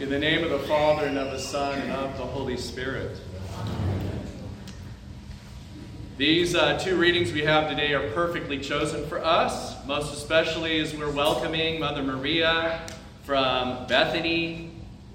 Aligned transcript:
In 0.00 0.08
the 0.08 0.18
name 0.18 0.42
of 0.42 0.48
the 0.48 0.60
Father, 0.60 1.04
and 1.04 1.18
of 1.18 1.30
the 1.30 1.38
Son, 1.38 1.78
and 1.78 1.92
of 1.92 2.16
the 2.16 2.24
Holy 2.24 2.56
Spirit. 2.56 3.18
These 6.16 6.54
uh, 6.54 6.78
two 6.78 6.96
readings 6.96 7.34
we 7.34 7.42
have 7.42 7.68
today 7.68 7.92
are 7.92 8.08
perfectly 8.12 8.60
chosen 8.60 9.06
for 9.08 9.22
us, 9.22 9.76
most 9.86 10.14
especially 10.14 10.80
as 10.80 10.96
we're 10.96 11.10
welcoming 11.10 11.80
Mother 11.80 12.02
Maria 12.02 12.80
from 13.24 13.86
Bethany 13.88 14.70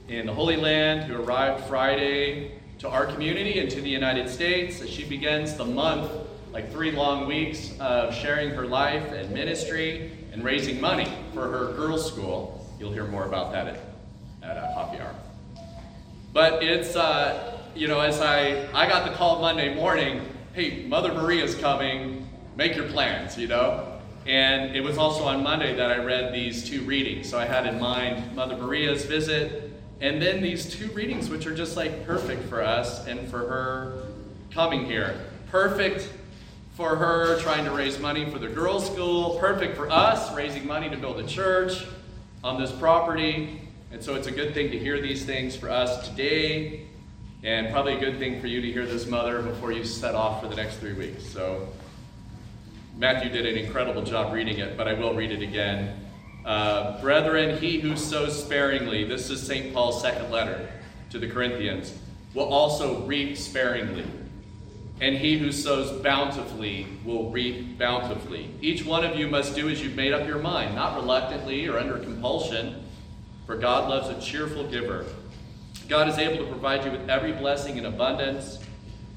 in 0.08 0.28
the 0.28 0.34
Holy 0.36 0.56
Land, 0.56 1.12
who 1.12 1.20
arrived 1.20 1.64
Friday 1.64 2.52
to 2.78 2.88
our 2.88 3.08
community 3.08 3.58
and 3.58 3.72
to 3.72 3.82
the 3.82 3.90
United 3.90 4.30
States 4.30 4.84
as 4.84 4.90
she 4.92 5.04
begins 5.04 5.56
the 5.56 5.66
month, 5.66 6.12
like 6.54 6.72
three 6.72 6.92
long 6.92 7.26
weeks, 7.26 7.74
of 7.80 8.14
sharing 8.14 8.52
her 8.52 8.68
life 8.68 9.12
and 9.14 9.32
ministry 9.32 10.12
and 10.32 10.44
raising 10.44 10.80
money 10.80 11.12
for 11.34 11.50
her 11.50 11.74
girls' 11.74 12.06
school. 12.06 12.72
You'll 12.80 12.94
hear 12.94 13.08
more 13.08 13.26
about 13.26 13.52
that 13.54 13.95
at, 14.46 14.58
uh, 14.58 14.74
Happy 14.74 15.02
Hour. 15.02 15.16
But 16.34 16.64
it's, 16.64 16.96
uh, 16.96 17.58
you 17.76 17.88
know, 17.88 18.00
as 18.00 18.22
I, 18.22 18.68
I 18.74 18.88
got 18.88 19.10
the 19.10 19.16
call 19.16 19.42
Monday 19.42 19.74
morning, 19.74 20.22
hey, 20.54 20.86
Mother 20.88 21.14
Maria's 21.14 21.56
coming, 21.56 22.28
make 22.56 22.76
your 22.76 22.88
plans, 22.88 23.38
you 23.38 23.48
know? 23.48 23.92
And 24.26 24.76
it 24.76 24.82
was 24.82 24.98
also 24.98 25.24
on 25.26 25.44
Monday 25.44 25.76
that 25.76 25.92
I 25.92 26.04
read 26.04 26.34
these 26.34 26.68
two 26.68 26.82
readings. 26.82 27.30
So 27.30 27.38
I 27.38 27.46
had 27.46 27.68
in 27.68 27.80
mind 27.80 28.36
Mother 28.36 28.58
Maria's 28.58 29.06
visit, 29.06 29.72
and 30.02 30.22
then 30.22 30.42
these 30.42 30.74
two 30.74 30.88
readings, 30.92 31.30
which 31.30 31.46
are 31.46 31.56
just 31.56 31.78
like 31.78 32.06
perfect 32.06 32.50
for 32.50 32.64
us 32.64 33.06
and 33.08 33.30
for 33.30 33.40
her 33.40 34.04
coming 34.52 34.86
here. 34.86 35.20
Perfect 35.52 36.10
for 36.76 36.96
her 36.96 37.40
trying 37.40 37.66
to 37.66 37.72
raise 37.72 38.00
money 38.00 38.30
for 38.30 38.40
the 38.40 38.48
girls' 38.48 38.88
school, 38.88 39.38
perfect 39.40 39.78
for 39.78 39.90
us 39.90 40.34
raising 40.36 40.68
money 40.68 40.90
to 40.90 40.98
build 40.98 41.20
a 41.20 41.28
church 41.28 41.86
on 42.44 42.60
this 42.60 42.72
property. 42.72 43.62
And 43.92 44.04
so 44.04 44.16
it's 44.16 44.28
a 44.28 44.32
good 44.32 44.54
thing 44.54 44.72
to 44.72 44.80
hear 44.80 45.02
these 45.02 45.26
things 45.26 45.56
for 45.56 45.70
us 45.70 46.10
today, 46.10 46.86
and 47.44 47.72
probably 47.72 47.96
a 47.96 48.00
good 48.00 48.20
thing 48.20 48.42
for 48.42 48.48
you 48.48 48.62
to 48.62 48.72
hear 48.72 48.86
this 48.86 49.06
mother 49.06 49.42
before 49.42 49.72
you 49.72 49.84
set 49.84 50.16
off 50.16 50.42
for 50.42 50.48
the 50.48 50.56
next 50.56 50.78
three 50.78 50.94
weeks. 50.94 51.26
So 51.26 51.68
Matthew 52.98 53.30
did 53.30 53.46
an 53.46 53.58
incredible 53.58 54.02
job 54.02 54.34
reading 54.34 54.58
it, 54.58 54.76
but 54.78 54.88
I 54.88 54.94
will 54.94 55.14
read 55.14 55.32
it 55.32 55.42
again. 55.42 56.00
Uh, 56.44 57.00
Brethren, 57.02 57.58
he 57.58 57.80
who 57.80 57.96
sows 57.96 58.44
sparingly, 58.44 59.04
this 59.04 59.30
is 59.30 59.42
St. 59.42 59.74
Paul's 59.74 60.02
second 60.02 60.32
letter 60.32 60.70
to 61.12 61.20
the 61.20 61.28
Corinthians, 61.28 61.98
will 62.34 62.52
also 62.52 63.06
reap 63.06 63.38
sparingly 63.38 64.06
and 65.02 65.18
he 65.18 65.38
who 65.38 65.52
sows 65.52 65.92
bountifully 66.02 66.88
will 67.04 67.30
reap 67.30 67.78
bountifully. 67.78 68.50
Each 68.62 68.86
one 68.86 69.04
of 69.04 69.18
you 69.18 69.28
must 69.28 69.56
do 69.56 69.70
as 69.70 69.82
you've 69.84 69.96
made 69.96 70.14
up 70.14 70.26
your 70.28 70.40
mind, 70.40 70.76
not 70.76 70.96
reluctantly 70.96 71.68
or 71.68 71.78
under 71.78 71.98
compulsion, 71.98 72.85
for 73.46 73.56
God 73.56 73.90
loves 73.90 74.10
a 74.10 74.20
cheerful 74.20 74.68
giver. 74.68 75.06
God 75.88 76.08
is 76.08 76.18
able 76.18 76.44
to 76.44 76.50
provide 76.50 76.84
you 76.84 76.92
with 76.92 77.10
every 77.10 77.32
blessing 77.32 77.78
in 77.78 77.86
abundance, 77.86 78.60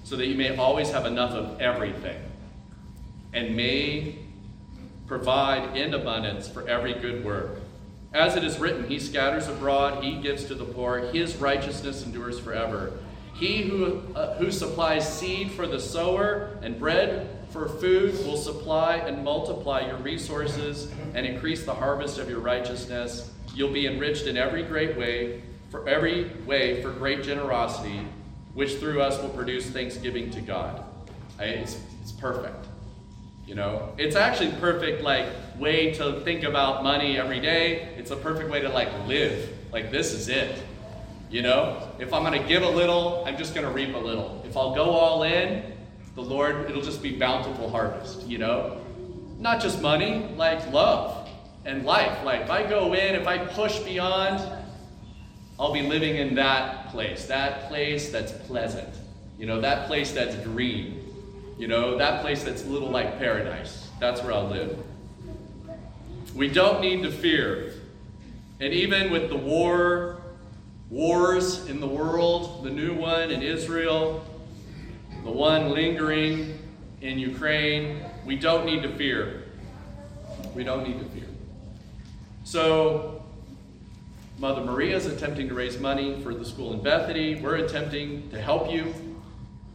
so 0.05 0.17
that 0.17 0.27
you 0.27 0.37
may 0.37 0.57
always 0.57 0.91
have 0.91 1.07
enough 1.07 1.33
of 1.33 1.61
everything, 1.61 2.21
and 3.33 3.57
may 3.57 4.17
provide 5.07 5.77
in 5.77 5.95
abundance 5.95 6.49
for 6.49 6.69
every 6.69 6.95
good 6.95 7.25
work. 7.25 7.61
As 8.13 8.37
it 8.37 8.45
is 8.45 8.59
written, 8.59 8.89
He 8.89 8.99
scatters 8.99 9.49
abroad, 9.49 10.03
He 10.03 10.21
gives 10.21 10.45
to 10.47 10.55
the 10.55 10.65
poor, 10.65 11.01
His 11.13 11.37
righteousness 11.37 12.05
endures 12.05 12.39
forever. 12.39 12.93
He 13.35 13.63
who, 13.63 14.03
uh, 14.15 14.37
who 14.37 14.51
supplies 14.51 15.11
seed 15.19 15.53
for 15.53 15.67
the 15.67 15.79
sower 15.79 16.59
and 16.63 16.79
bread 16.79 17.29
for 17.51 17.69
food 17.69 18.15
will 18.27 18.37
supply 18.37 18.97
and 18.97 19.25
multiply 19.25 19.87
your 19.87 19.97
resources 19.97 20.91
and 21.15 21.25
increase 21.25 21.65
the 21.65 21.75
harvest 21.75 22.19
of 22.19 22.29
your 22.29 22.41
righteousness. 22.41 23.31
You'll 23.59 23.73
be 23.73 23.89
enriched 23.89 24.27
in 24.29 24.37
every 24.37 24.63
great 24.63 24.97
way, 24.97 25.43
for 25.71 25.89
every 25.89 26.31
way 26.47 26.81
for 26.81 26.93
great 26.93 27.25
generosity, 27.25 28.07
which 28.55 28.77
through 28.77 29.03
us 29.03 29.21
will 29.21 29.31
produce 29.31 29.69
thanksgiving 29.69 30.31
to 30.31 30.41
God. 30.41 30.85
It's, 31.41 31.77
it's 32.01 32.13
perfect. 32.13 32.69
You 33.49 33.57
know, 33.57 33.93
it's 33.99 34.15
actually 34.15 34.53
perfect 34.61 35.03
like 35.03 35.27
way 35.59 35.93
to 35.95 36.21
think 36.21 36.45
about 36.45 36.85
money 36.85 37.19
every 37.19 37.41
day. 37.41 37.93
It's 37.99 38.13
a 38.13 38.17
perfect 38.17 38.49
way 38.49 38.61
to 38.61 38.69
like 38.69 38.91
live. 39.09 39.53
Like 39.73 39.91
this 39.91 40.13
is 40.13 40.29
it. 40.29 40.63
You 41.29 41.43
know, 41.43 41.91
if 41.99 42.15
I'm 42.15 42.23
going 42.23 42.41
to 42.41 42.49
give 42.49 42.63
a 42.63 42.71
little, 42.71 43.25
I'm 43.27 43.37
just 43.37 43.57
going 43.57 43.67
to 43.67 43.73
reap 43.73 43.93
a 43.93 43.99
little. 43.99 44.41
If 44.47 44.57
I'll 44.57 44.77
go 44.77 44.91
all 44.91 45.25
in, 45.25 45.65
the 46.15 46.23
Lord, 46.23 46.71
it'll 46.71 46.81
just 46.81 47.03
be 47.03 47.17
bountiful 47.17 47.69
harvest, 47.71 48.25
you 48.25 48.39
know? 48.39 48.81
Not 49.41 49.61
just 49.61 49.83
money, 49.83 50.31
like 50.37 50.73
love 50.73 51.18
and 51.69 51.85
life. 51.85 52.25
Like 52.25 52.41
if 52.41 52.51
I 52.51 52.67
go 52.67 52.95
in, 52.95 53.15
if 53.15 53.27
I 53.27 53.39
push 53.39 53.79
beyond, 53.81 54.43
I'll 55.61 55.73
be 55.73 55.83
living 55.83 56.17
in 56.17 56.35
that 56.37 56.89
place, 56.89 57.27
that 57.27 57.69
place 57.69 58.11
that's 58.11 58.33
pleasant, 58.33 58.89
you 59.39 59.45
know, 59.45 59.61
that 59.61 59.87
place 59.87 60.13
that's 60.13 60.35
green, 60.37 61.05
you 61.59 61.69
know, 61.69 61.99
that 61.99 62.23
place 62.23 62.43
that's 62.43 62.65
a 62.65 62.67
little 62.67 62.89
like 62.89 63.19
paradise. 63.19 63.91
That's 64.01 64.23
where 64.23 64.33
I'll 64.33 64.49
live. 64.49 64.79
We 66.35 66.49
don't 66.49 66.81
need 66.81 67.03
to 67.03 67.13
fear. 67.13 67.75
And 68.61 68.73
even 68.73 69.11
with 69.11 69.29
the 69.29 69.37
war 69.37 70.23
wars 70.89 71.69
in 71.69 71.81
the 71.81 71.87
world, 71.87 72.65
the 72.65 72.71
new 72.71 72.95
one 72.95 73.31
in 73.31 73.43
Israel, 73.43 74.25
the 75.23 75.31
one 75.31 75.71
lingering 75.71 76.59
in 77.03 77.19
Ukraine, 77.19 78.03
we 78.25 78.37
don't 78.37 78.65
need 78.65 78.83
to 78.85 78.97
fear. 78.97 79.45
We 80.55 80.65
don't 80.65 80.89
need 80.89 80.99
to 80.99 81.05
fear. 81.11 81.28
So, 82.49 83.23
Mother 84.39 84.63
Maria 84.63 84.97
is 84.97 85.05
attempting 85.05 85.49
to 85.51 85.55
raise 85.55 85.79
money 85.79 86.19
for 86.23 86.33
the 86.33 86.47
school 86.47 86.73
in 86.73 86.83
Bethany. 86.83 87.35
We're 87.35 87.57
attempting 87.57 88.31
to 88.31 88.41
help 88.41 88.73
you 88.73 88.95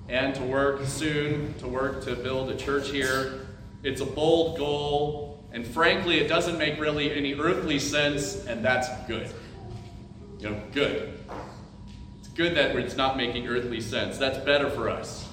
and 0.10 0.34
to 0.34 0.42
work 0.42 0.84
soon, 0.86 1.54
to 1.60 1.68
work 1.68 2.04
to 2.06 2.16
build 2.16 2.50
a 2.50 2.56
church 2.56 2.90
here. 2.90 3.46
It's 3.84 4.02
a 4.02 4.08
bold 4.08 4.58
goal, 4.58 5.46
and 5.52 5.68
frankly, 5.68 6.18
it 6.18 6.28
doesn't 6.28 6.58
make 6.58 6.80
really 6.80 7.14
any 7.14 7.36
earthly 7.36 7.78
sense, 7.78 8.44
and 8.48 8.66
that's 8.66 8.88
good. 9.06 9.30
You 10.40 10.50
know, 10.50 10.62
good. 10.72 11.20
It's 12.22 12.30
good 12.30 12.56
that 12.56 12.76
it's 12.76 12.98
not 12.98 13.18
making 13.18 13.48
earthly 13.48 13.82
sense. 13.82 14.18
That's 14.18 14.40
better 14.40 14.72
for 14.72 14.90
us. 14.90 15.30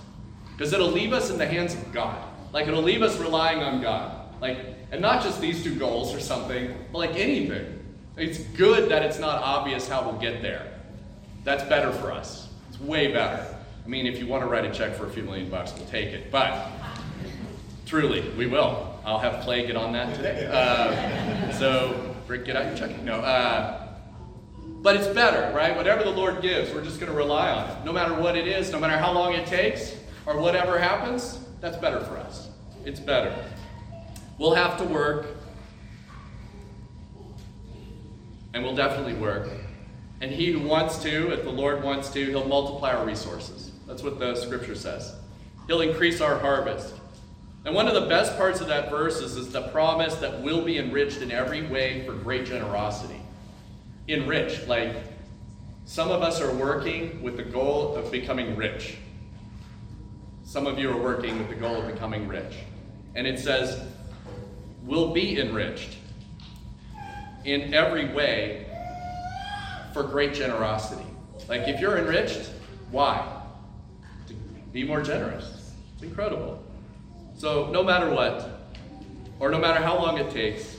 Because 0.52 0.74
it'll 0.74 0.90
leave 0.90 1.14
us 1.14 1.30
in 1.30 1.38
the 1.38 1.46
hands 1.46 1.72
of 1.72 1.90
God. 1.90 2.22
Like 2.52 2.68
it'll 2.68 2.82
leave 2.82 3.00
us 3.00 3.18
relying 3.18 3.62
on 3.62 3.80
God. 3.80 4.26
Like, 4.42 4.79
and 4.90 5.00
not 5.00 5.22
just 5.22 5.40
these 5.40 5.62
two 5.62 5.74
goals 5.74 6.14
or 6.14 6.20
something, 6.20 6.74
but 6.92 6.98
like 6.98 7.16
anything. 7.16 7.78
It's 8.16 8.38
good 8.38 8.90
that 8.90 9.02
it's 9.02 9.18
not 9.18 9.42
obvious 9.42 9.88
how 9.88 10.02
we'll 10.02 10.20
get 10.20 10.42
there. 10.42 10.66
That's 11.44 11.62
better 11.64 11.92
for 11.92 12.12
us. 12.12 12.48
It's 12.68 12.80
way 12.80 13.12
better. 13.12 13.46
I 13.84 13.88
mean, 13.88 14.06
if 14.06 14.18
you 14.18 14.26
want 14.26 14.42
to 14.42 14.48
write 14.48 14.64
a 14.64 14.72
check 14.72 14.94
for 14.94 15.06
a 15.06 15.10
few 15.10 15.22
million 15.22 15.48
bucks, 15.48 15.72
we'll 15.74 15.86
take 15.86 16.08
it. 16.08 16.30
But 16.30 16.68
truly, 17.86 18.28
we 18.36 18.46
will. 18.46 18.98
I'll 19.04 19.18
have 19.18 19.42
Clay 19.42 19.66
get 19.66 19.76
on 19.76 19.92
that 19.92 20.14
today. 20.14 20.46
Uh, 20.52 21.52
so, 21.52 22.14
Rick, 22.26 22.44
get 22.44 22.56
out 22.56 22.66
your 22.66 22.76
check. 22.76 23.00
No. 23.02 23.14
Uh, 23.14 23.88
but 24.82 24.96
it's 24.96 25.08
better, 25.08 25.54
right? 25.54 25.74
Whatever 25.76 26.04
the 26.04 26.10
Lord 26.10 26.42
gives, 26.42 26.72
we're 26.72 26.84
just 26.84 27.00
going 27.00 27.10
to 27.10 27.16
rely 27.16 27.50
on 27.50 27.70
it. 27.70 27.84
No 27.84 27.92
matter 27.92 28.14
what 28.14 28.36
it 28.36 28.46
is, 28.46 28.70
no 28.70 28.78
matter 28.78 28.96
how 28.96 29.12
long 29.12 29.34
it 29.34 29.46
takes, 29.46 29.94
or 30.26 30.38
whatever 30.40 30.78
happens, 30.78 31.38
that's 31.60 31.76
better 31.76 32.00
for 32.00 32.16
us. 32.18 32.48
It's 32.84 33.00
better. 33.00 33.34
We'll 34.40 34.54
have 34.54 34.78
to 34.78 34.84
work, 34.84 35.26
and 38.54 38.64
we'll 38.64 38.74
definitely 38.74 39.12
work. 39.12 39.50
And 40.22 40.30
he 40.30 40.50
who 40.50 40.66
wants 40.66 40.96
to, 41.02 41.30
if 41.30 41.44
the 41.44 41.50
Lord 41.50 41.82
wants 41.82 42.08
to, 42.14 42.24
he'll 42.24 42.48
multiply 42.48 42.94
our 42.94 43.04
resources. 43.04 43.70
That's 43.86 44.02
what 44.02 44.18
the 44.18 44.34
scripture 44.34 44.74
says. 44.74 45.14
He'll 45.66 45.82
increase 45.82 46.22
our 46.22 46.38
harvest. 46.38 46.94
And 47.66 47.74
one 47.74 47.86
of 47.86 47.92
the 47.92 48.08
best 48.08 48.38
parts 48.38 48.62
of 48.62 48.68
that 48.68 48.88
verse 48.88 49.20
is, 49.20 49.36
is 49.36 49.52
the 49.52 49.68
promise 49.68 50.14
that 50.14 50.40
we'll 50.40 50.64
be 50.64 50.78
enriched 50.78 51.20
in 51.20 51.30
every 51.30 51.66
way 51.66 52.06
for 52.06 52.14
great 52.14 52.46
generosity 52.46 53.20
enriched. 54.08 54.66
Like 54.66 54.96
some 55.84 56.10
of 56.10 56.22
us 56.22 56.40
are 56.40 56.54
working 56.54 57.22
with 57.22 57.36
the 57.36 57.42
goal 57.42 57.94
of 57.94 58.10
becoming 58.10 58.56
rich. 58.56 58.96
Some 60.44 60.66
of 60.66 60.78
you 60.78 60.90
are 60.90 60.96
working 60.96 61.36
with 61.36 61.50
the 61.50 61.56
goal 61.56 61.82
of 61.82 61.92
becoming 61.92 62.26
rich. 62.26 62.54
And 63.14 63.26
it 63.26 63.38
says, 63.38 63.86
will 64.84 65.12
be 65.12 65.40
enriched 65.40 65.96
in 67.44 67.74
every 67.74 68.12
way 68.12 68.66
for 69.92 70.02
great 70.02 70.34
generosity. 70.34 71.06
Like 71.48 71.68
if 71.68 71.80
you're 71.80 71.98
enriched, 71.98 72.50
why? 72.90 73.42
To 74.28 74.34
be 74.72 74.84
more 74.84 75.02
generous. 75.02 75.72
It's 75.94 76.02
incredible. 76.02 76.62
So 77.36 77.70
no 77.70 77.82
matter 77.82 78.10
what, 78.10 78.60
or 79.38 79.50
no 79.50 79.58
matter 79.58 79.82
how 79.82 79.96
long 79.96 80.18
it 80.18 80.30
takes, 80.30 80.76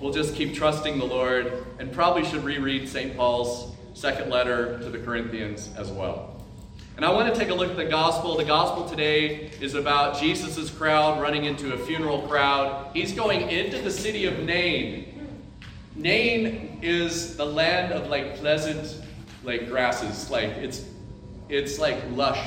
we'll 0.00 0.12
just 0.12 0.34
keep 0.34 0.54
trusting 0.54 0.98
the 0.98 1.04
Lord 1.04 1.64
and 1.78 1.92
probably 1.92 2.24
should 2.24 2.44
reread 2.44 2.88
St. 2.88 3.16
Paul's 3.16 3.74
second 3.94 4.30
letter 4.30 4.78
to 4.80 4.90
the 4.90 4.98
Corinthians 4.98 5.70
as 5.76 5.90
well. 5.90 6.31
And 7.02 7.10
I 7.10 7.14
want 7.14 7.34
to 7.34 7.36
take 7.36 7.48
a 7.48 7.54
look 7.54 7.68
at 7.68 7.76
the 7.76 7.84
gospel. 7.84 8.36
The 8.36 8.44
gospel 8.44 8.88
today 8.88 9.50
is 9.60 9.74
about 9.74 10.20
Jesus' 10.20 10.70
crowd 10.70 11.20
running 11.20 11.46
into 11.46 11.74
a 11.74 11.76
funeral 11.76 12.22
crowd. 12.28 12.92
He's 12.94 13.12
going 13.12 13.50
into 13.50 13.82
the 13.82 13.90
city 13.90 14.26
of 14.26 14.38
Nain. 14.38 15.28
Nain 15.96 16.78
is 16.80 17.36
the 17.36 17.44
land 17.44 17.92
of 17.92 18.08
like 18.08 18.36
pleasant 18.36 19.02
like 19.42 19.68
grasses, 19.68 20.30
like 20.30 20.50
it's 20.50 20.84
it's 21.48 21.80
like 21.80 22.00
lush. 22.12 22.38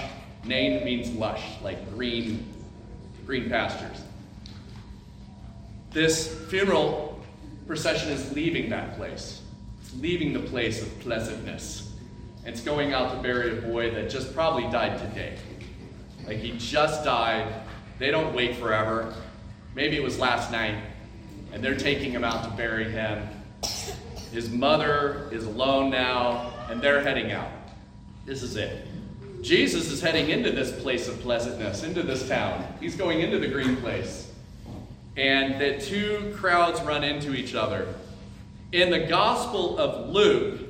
Nain 0.46 0.86
means 0.86 1.10
lush, 1.10 1.44
like 1.62 1.94
green, 1.94 2.54
green 3.26 3.50
pastures. 3.50 4.02
This 5.92 6.34
funeral 6.46 7.22
procession 7.68 8.10
is 8.10 8.32
leaving 8.32 8.70
that 8.70 8.96
place. 8.96 9.42
It's 9.82 9.94
leaving 9.96 10.32
the 10.32 10.48
place 10.48 10.82
of 10.82 11.00
pleasantness. 11.02 11.85
It's 12.46 12.62
going 12.62 12.94
out 12.94 13.12
to 13.12 13.22
bury 13.22 13.58
a 13.58 13.62
boy 13.62 13.92
that 13.96 14.10
just 14.10 14.36
probably 14.36 14.70
died 14.72 15.00
today. 15.00 15.38
Like 16.28 16.38
he 16.38 16.52
just 16.58 17.04
died. 17.04 17.52
They 17.98 18.12
don't 18.12 18.36
wait 18.36 18.58
forever. 18.58 19.14
Maybe 19.74 19.98
it 19.98 20.04
was 20.04 20.20
last 20.20 20.52
night, 20.52 20.76
and 21.52 21.64
they're 21.64 21.76
taking 21.76 22.12
him 22.12 22.24
out 22.24 22.44
to 22.44 22.50
bury 22.52 22.92
him. 22.92 23.28
His 24.32 24.50
mother 24.50 25.28
is 25.32 25.46
alone 25.46 25.90
now, 25.90 26.54
and 26.70 26.82
they're 26.82 27.02
heading 27.02 27.32
out. 27.32 27.50
This 28.26 28.44
is 28.44 28.56
it. 28.56 28.88
Jesus 29.42 29.92
is 29.92 30.02
heading 30.02 30.30
into 30.30 30.52
this 30.52 30.72
place 30.82 31.08
of 31.08 31.20
pleasantness, 31.22 31.84
into 31.84 32.04
this 32.04 32.28
town. 32.28 32.66
He's 32.80 32.96
going 32.96 33.22
into 33.22 33.40
the 33.40 33.48
green 33.48 33.76
place. 33.78 34.32
And 35.18 35.60
the 35.60 35.80
two 35.80 36.36
crowds 36.38 36.82
run 36.82 37.04
into 37.04 37.34
each 37.34 37.56
other. 37.56 37.94
In 38.72 38.90
the 38.90 39.00
Gospel 39.00 39.78
of 39.78 40.10
Luke, 40.10 40.65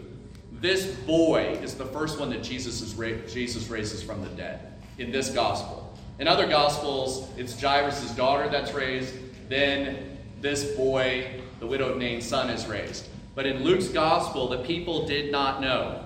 this 0.65 0.87
boy 0.87 1.59
is 1.61 1.75
the 1.75 1.85
first 1.85 2.19
one 2.19 2.31
that 2.31 2.41
Jesus, 2.41 2.81
is 2.81 2.95
ra- 2.95 3.21
Jesus 3.27 3.67
raises 3.67 4.01
from 4.01 4.23
the 4.23 4.29
dead 4.29 4.73
in 4.97 5.11
this 5.11 5.29
Gospel. 5.29 5.95
In 6.17 6.27
other 6.27 6.47
Gospels, 6.47 7.29
it's 7.37 7.61
Jairus' 7.61 8.09
daughter 8.15 8.49
that's 8.49 8.73
raised, 8.73 9.13
then 9.47 10.17
this 10.41 10.75
boy, 10.75 11.39
the 11.59 11.67
widowed 11.67 11.99
Nain's 11.99 12.25
son, 12.25 12.49
is 12.49 12.65
raised. 12.65 13.07
But 13.35 13.45
in 13.45 13.63
Luke's 13.63 13.89
Gospel, 13.89 14.47
the 14.47 14.63
people 14.63 15.05
did 15.05 15.31
not 15.31 15.61
know. 15.61 16.03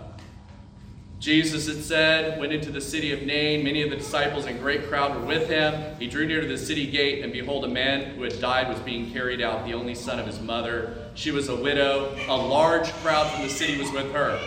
Jesus, 1.19 1.68
it 1.68 1.83
said, 1.83 2.39
went 2.39 2.54
into 2.54 2.71
the 2.71 2.80
city 2.80 3.12
of 3.12 3.24
Nain. 3.24 3.62
Many 3.62 3.81
of 3.81 3.89
the 3.89 3.98
disciples 3.98 4.45
and 4.45 4.57
great 4.57 4.88
crowd 4.88 5.13
were 5.13 5.25
with 5.25 5.50
him. 5.50 5.98
He 6.00 6.07
drew 6.07 6.25
near 6.25 6.39
to 6.39 6.48
the 6.48 6.57
city 6.57 6.89
gate, 6.89 7.25
and 7.25 7.33
behold, 7.33 7.66
a 7.66 7.68
man 7.68 8.16
who 8.16 8.24
had 8.24 8.39
died 8.39 8.69
was 8.69 8.80
being 8.80 9.12
carried 9.12 9.42
out, 9.42 9.66
the 9.66 9.74
only 9.74 9.95
son 9.95 10.18
of 10.18 10.25
his 10.25 10.39
mother. 10.39 11.10
She 11.16 11.31
was 11.31 11.50
a 11.50 11.56
widow. 11.57 12.16
A 12.30 12.36
large 12.36 12.89
crowd 13.04 13.30
from 13.31 13.42
the 13.42 13.50
city 13.50 13.77
was 13.77 13.92
with 13.92 14.13
her. 14.13 14.39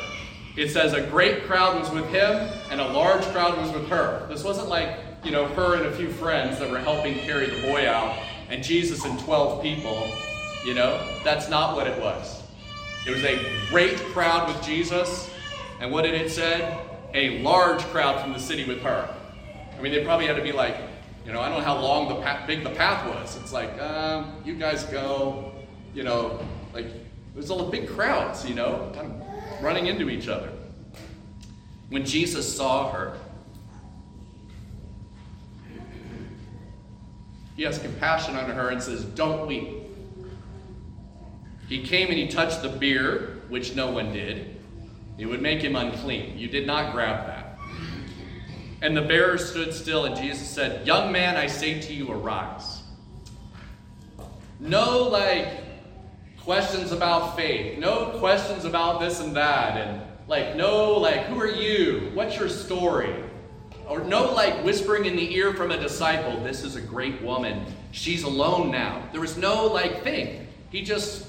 It 0.56 0.70
says 0.70 0.94
a 0.94 1.02
great 1.02 1.44
crowd 1.44 1.78
was 1.78 1.90
with 1.90 2.06
him, 2.06 2.48
and 2.70 2.80
a 2.80 2.88
large 2.88 3.24
crowd 3.26 3.58
was 3.58 3.70
with 3.70 3.86
her. 3.88 4.26
This 4.30 4.42
wasn't 4.42 4.70
like, 4.70 4.96
you 5.24 5.30
know, 5.30 5.48
her 5.48 5.76
and 5.76 5.84
a 5.84 5.92
few 5.92 6.10
friends 6.10 6.58
that 6.58 6.70
were 6.70 6.78
helping 6.78 7.16
carry 7.16 7.50
the 7.50 7.60
boy 7.60 7.86
out, 7.86 8.18
and 8.48 8.64
Jesus 8.64 9.04
and 9.04 9.20
12 9.20 9.62
people. 9.62 10.10
You 10.64 10.72
know, 10.72 11.06
that's 11.22 11.50
not 11.50 11.76
what 11.76 11.86
it 11.86 12.00
was. 12.00 12.42
It 13.06 13.10
was 13.10 13.24
a 13.24 13.44
great 13.68 13.98
crowd 13.98 14.48
with 14.48 14.64
Jesus 14.64 15.28
and 15.82 15.90
what 15.90 16.02
did 16.02 16.14
it 16.14 16.30
say? 16.30 16.78
A 17.12 17.42
large 17.42 17.80
crowd 17.86 18.20
from 18.20 18.32
the 18.32 18.38
city 18.38 18.64
with 18.64 18.80
her. 18.82 19.12
I 19.76 19.82
mean, 19.82 19.90
they 19.90 20.04
probably 20.04 20.28
had 20.28 20.36
to 20.36 20.42
be 20.42 20.52
like, 20.52 20.76
you 21.26 21.32
know, 21.32 21.40
I 21.40 21.48
don't 21.48 21.58
know 21.58 21.64
how 21.64 21.76
long 21.76 22.08
the 22.08 22.22
path, 22.22 22.46
big 22.46 22.62
the 22.62 22.70
path 22.70 23.04
was. 23.08 23.36
It's 23.36 23.52
like, 23.52 23.80
um, 23.80 24.40
you 24.44 24.54
guys 24.54 24.84
go, 24.84 25.52
you 25.92 26.04
know, 26.04 26.38
like 26.72 26.86
there's 27.34 27.50
all 27.50 27.64
the 27.64 27.70
big 27.76 27.88
crowds, 27.88 28.48
you 28.48 28.54
know, 28.54 28.92
kind 28.94 29.10
of 29.10 29.62
running 29.62 29.86
into 29.86 30.08
each 30.08 30.28
other. 30.28 30.52
When 31.88 32.06
Jesus 32.06 32.56
saw 32.56 32.92
her, 32.92 33.18
he 37.56 37.64
has 37.64 37.78
compassion 37.78 38.36
on 38.36 38.48
her 38.48 38.68
and 38.68 38.80
says, 38.80 39.04
Don't 39.04 39.48
weep. 39.48 39.68
He 41.68 41.82
came 41.82 42.06
and 42.08 42.16
he 42.16 42.28
touched 42.28 42.62
the 42.62 42.68
bier, 42.68 43.40
which 43.48 43.74
no 43.74 43.90
one 43.90 44.12
did. 44.12 44.51
It 45.22 45.26
would 45.26 45.40
make 45.40 45.62
him 45.62 45.76
unclean. 45.76 46.36
You 46.36 46.48
did 46.48 46.66
not 46.66 46.92
grab 46.92 47.28
that. 47.28 47.56
And 48.82 48.96
the 48.96 49.02
bearer 49.02 49.38
stood 49.38 49.72
still, 49.72 50.04
and 50.04 50.16
Jesus 50.16 50.48
said, 50.48 50.84
Young 50.84 51.12
man, 51.12 51.36
I 51.36 51.46
say 51.46 51.80
to 51.80 51.94
you, 51.94 52.10
arise. 52.10 52.82
No, 54.58 55.04
like, 55.04 55.46
questions 56.40 56.90
about 56.90 57.36
faith. 57.36 57.78
No 57.78 58.06
questions 58.18 58.64
about 58.64 58.98
this 58.98 59.20
and 59.20 59.36
that. 59.36 59.76
And, 59.76 60.02
like, 60.26 60.56
no, 60.56 60.94
like, 60.98 61.26
who 61.26 61.40
are 61.40 61.46
you? 61.46 62.10
What's 62.14 62.36
your 62.36 62.48
story? 62.48 63.14
Or 63.86 64.00
no, 64.00 64.32
like, 64.32 64.64
whispering 64.64 65.04
in 65.04 65.14
the 65.14 65.34
ear 65.36 65.54
from 65.54 65.70
a 65.70 65.78
disciple, 65.78 66.42
this 66.42 66.64
is 66.64 66.74
a 66.74 66.80
great 66.80 67.22
woman. 67.22 67.64
She's 67.92 68.24
alone 68.24 68.72
now. 68.72 69.08
There 69.12 69.20
was 69.20 69.36
no, 69.36 69.66
like, 69.66 70.02
thing. 70.02 70.48
He 70.70 70.82
just 70.82 71.28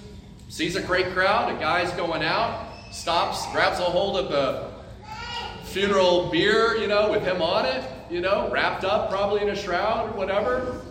sees 0.49 0.75
a 0.75 0.81
great 0.81 1.13
crowd, 1.13 1.55
a 1.55 1.59
guy's 1.59 1.91
going 1.91 2.23
out, 2.23 2.72
stops, 2.93 3.51
grabs 3.51 3.79
a 3.79 3.83
hold 3.83 4.17
of 4.17 4.29
the 4.29 4.69
funeral 5.63 6.29
bier, 6.31 6.75
you 6.75 6.87
know, 6.87 7.11
with 7.11 7.23
him 7.23 7.41
on 7.41 7.65
it, 7.65 7.83
you 8.09 8.21
know, 8.21 8.49
wrapped 8.51 8.83
up 8.83 9.09
probably 9.09 9.41
in 9.41 9.49
a 9.49 9.55
shroud 9.55 10.09
or 10.09 10.17
whatever. 10.17 10.81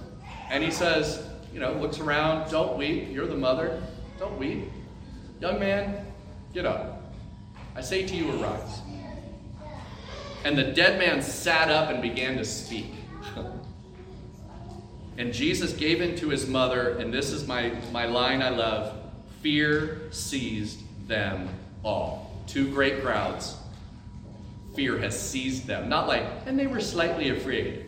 And 0.50 0.64
he 0.64 0.70
says, 0.70 1.24
you 1.54 1.60
know, 1.60 1.72
looks 1.74 2.00
around, 2.00 2.50
don't 2.50 2.76
weep, 2.76 3.08
you're 3.10 3.28
the 3.28 3.36
mother, 3.36 3.80
don't 4.18 4.36
weep. 4.36 4.68
Young 5.40 5.60
man, 5.60 6.04
get 6.52 6.66
up. 6.66 7.02
I 7.76 7.80
say 7.80 8.04
to 8.04 8.16
you, 8.16 8.42
arise. 8.42 8.80
And 10.44 10.58
the 10.58 10.64
dead 10.64 10.98
man 10.98 11.22
sat 11.22 11.70
up 11.70 11.88
and 11.88 12.02
began 12.02 12.36
to 12.36 12.44
speak. 12.44 12.92
and 15.16 15.32
Jesus 15.32 15.72
gave 15.72 16.00
in 16.00 16.16
to 16.16 16.28
his 16.28 16.48
mother, 16.48 16.98
and 16.98 17.14
this 17.14 17.30
is 17.30 17.46
my, 17.46 17.72
my 17.92 18.06
line 18.06 18.42
I 18.42 18.48
love 18.48 18.98
fear 19.40 20.02
seized 20.12 20.80
them 21.08 21.48
all. 21.82 22.30
Two 22.46 22.70
great 22.70 23.02
crowds. 23.02 23.56
Fear 24.74 24.98
has 24.98 25.20
seized 25.20 25.66
them. 25.66 25.88
Not 25.88 26.08
like, 26.08 26.24
and 26.46 26.58
they 26.58 26.66
were 26.66 26.80
slightly 26.80 27.28
afraid. 27.28 27.86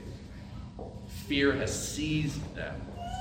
Fear 1.26 1.52
has 1.54 1.92
seized 1.92 2.54
them. 2.54 2.80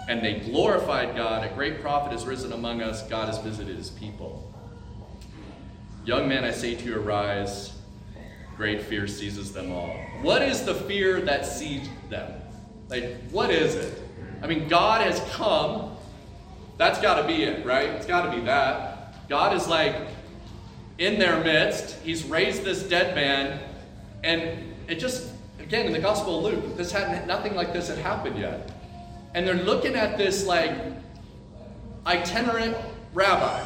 And 0.09 0.23
they 0.23 0.41
glorified 0.41 1.15
God. 1.15 1.49
A 1.49 1.53
great 1.53 1.81
prophet 1.81 2.11
has 2.11 2.25
risen 2.25 2.51
among 2.51 2.81
us. 2.81 3.07
God 3.07 3.27
has 3.27 3.37
visited 3.37 3.77
his 3.77 3.89
people. 3.89 4.53
Young 6.05 6.27
men, 6.27 6.43
I 6.43 6.51
say 6.51 6.75
to 6.75 6.83
you, 6.83 6.99
arise. 6.99 7.71
Great 8.57 8.81
fear 8.81 9.07
seizes 9.07 9.53
them 9.53 9.71
all. 9.71 9.95
What 10.21 10.41
is 10.41 10.65
the 10.65 10.75
fear 10.75 11.21
that 11.21 11.45
seized 11.45 11.89
them? 12.09 12.33
Like, 12.89 13.15
what 13.31 13.49
is 13.49 13.75
it? 13.75 13.97
I 14.41 14.47
mean, 14.47 14.67
God 14.67 15.01
has 15.01 15.21
come. 15.31 15.95
That's 16.77 16.99
got 16.99 17.21
to 17.21 17.27
be 17.27 17.43
it, 17.43 17.65
right? 17.65 17.87
It's 17.89 18.05
got 18.05 18.29
to 18.29 18.37
be 18.37 18.45
that. 18.45 19.29
God 19.29 19.55
is 19.55 19.67
like, 19.67 19.95
in 20.97 21.19
their 21.19 21.43
midst. 21.43 21.99
He's 22.03 22.23
raised 22.23 22.63
this 22.63 22.83
dead 22.83 23.15
man. 23.15 23.59
And 24.23 24.73
it 24.87 24.95
just, 24.95 25.31
again, 25.59 25.85
in 25.85 25.93
the 25.93 25.99
Gospel 25.99 26.45
of 26.45 26.53
Luke, 26.53 26.77
this 26.77 26.91
hadn't, 26.91 27.27
nothing 27.27 27.55
like 27.55 27.73
this 27.73 27.87
had 27.87 27.97
happened 27.97 28.37
yet. 28.37 28.71
And 29.33 29.47
they're 29.47 29.55
looking 29.55 29.95
at 29.95 30.17
this 30.17 30.45
like 30.45 30.71
itinerant 32.05 32.77
rabbi, 33.13 33.61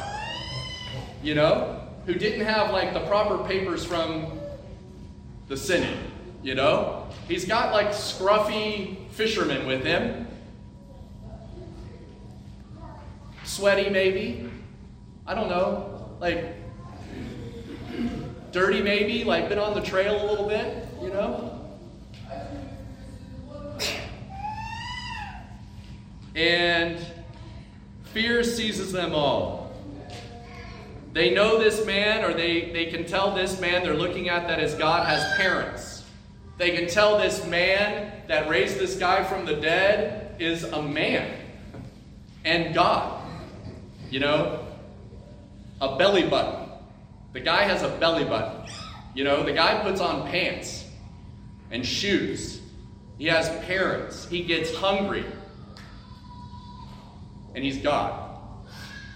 you 1.22 1.34
know, 1.34 1.80
who 2.06 2.14
didn't 2.14 2.46
have 2.46 2.72
like 2.72 2.94
the 2.94 3.00
proper 3.00 3.38
papers 3.44 3.84
from 3.84 4.38
the 5.48 5.56
synod, 5.56 5.98
you 6.42 6.54
know? 6.54 7.06
He's 7.26 7.44
got 7.44 7.72
like 7.72 7.88
scruffy 7.88 9.10
fishermen 9.10 9.66
with 9.66 9.84
him. 9.84 10.26
Sweaty, 13.44 13.90
maybe. 13.90 14.48
I 15.26 15.34
don't 15.34 15.48
know. 15.48 16.08
Like, 16.20 16.54
dirty 18.52 18.82
maybe, 18.82 19.24
like 19.24 19.48
been 19.48 19.58
on 19.58 19.74
the 19.74 19.82
trail 19.82 20.22
a 20.22 20.26
little 20.28 20.48
bit, 20.48 20.86
you 21.02 21.08
know? 21.08 21.54
And 26.34 26.98
fear 28.04 28.44
seizes 28.44 28.92
them 28.92 29.14
all. 29.14 29.72
They 31.12 31.34
know 31.34 31.58
this 31.58 31.84
man, 31.84 32.24
or 32.24 32.32
they, 32.32 32.70
they 32.70 32.86
can 32.86 33.04
tell 33.04 33.34
this 33.34 33.60
man 33.60 33.82
they're 33.82 33.94
looking 33.94 34.28
at 34.28 34.46
that 34.46 34.60
as 34.60 34.74
God 34.74 35.06
has 35.06 35.36
parents. 35.36 36.04
They 36.58 36.70
can 36.72 36.88
tell 36.88 37.18
this 37.18 37.46
man 37.46 38.12
that 38.28 38.48
raised 38.48 38.78
this 38.78 38.96
guy 38.96 39.24
from 39.24 39.46
the 39.46 39.54
dead 39.54 40.36
is 40.38 40.64
a 40.64 40.82
man 40.82 41.28
and 42.44 42.74
God. 42.74 43.24
You 44.10 44.20
know, 44.20 44.66
a 45.80 45.96
belly 45.96 46.28
button. 46.28 46.67
The 47.32 47.40
guy 47.40 47.62
has 47.62 47.82
a 47.82 47.88
belly 47.88 48.24
button. 48.24 48.70
You 49.14 49.24
know, 49.24 49.42
the 49.42 49.52
guy 49.52 49.82
puts 49.82 50.00
on 50.00 50.28
pants 50.28 50.84
and 51.70 51.84
shoes. 51.84 52.60
He 53.18 53.26
has 53.26 53.48
parents. 53.66 54.28
He 54.28 54.42
gets 54.42 54.74
hungry. 54.74 55.24
And 57.54 57.64
he's 57.64 57.78
God. 57.78 58.38